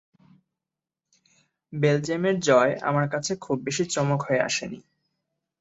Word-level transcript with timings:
বেলজিয়ামের 1.73 2.35
জয় 2.39 2.73
আমার 2.81 3.05
কাছে 3.09 3.31
খুব 3.35 3.57
বেশি 3.63 3.83
চমক 3.85 4.19
হয়ে 4.23 4.41
আসেনি। 4.41 4.79